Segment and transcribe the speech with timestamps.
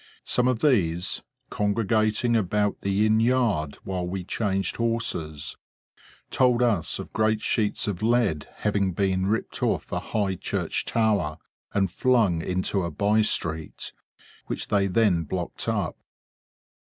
[0.25, 1.21] Some of these,
[1.51, 5.57] congregating about the inn yard while we changed horses,
[6.31, 11.37] told us of great sheets of lead having been ripped off a high church tower,
[11.71, 13.93] and flung into a by street,
[14.47, 15.97] which they then blocked up.